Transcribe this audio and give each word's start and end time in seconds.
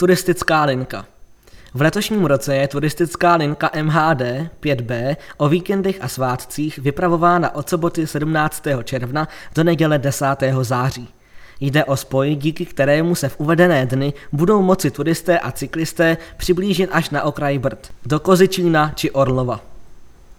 Turistická 0.00 0.64
linka. 0.64 1.06
V 1.74 1.80
letošním 1.80 2.24
roce 2.24 2.56
je 2.56 2.68
turistická 2.68 3.34
linka 3.34 3.70
MHD 3.82 4.22
5B 4.62 5.16
o 5.36 5.48
víkendech 5.48 5.98
a 6.00 6.08
svátcích 6.08 6.78
vypravována 6.78 7.54
od 7.54 7.68
soboty 7.68 8.06
17. 8.06 8.62
června 8.84 9.28
do 9.54 9.64
neděle 9.64 9.98
10. 9.98 10.26
září. 10.62 11.08
Jde 11.60 11.84
o 11.84 11.96
spoj, 11.96 12.34
díky 12.34 12.66
kterému 12.66 13.14
se 13.14 13.28
v 13.28 13.40
uvedené 13.40 13.86
dny 13.86 14.12
budou 14.32 14.62
moci 14.62 14.90
turisté 14.90 15.38
a 15.38 15.52
cyklisté 15.52 16.16
přiblížit 16.36 16.90
až 16.92 17.10
na 17.10 17.22
okraj 17.22 17.58
Brd, 17.58 17.92
do 18.06 18.20
Kozičína 18.20 18.92
či 18.94 19.10
Orlova. 19.10 19.69